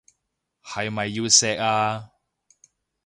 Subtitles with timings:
[0.63, 2.09] 係咪要錫啊？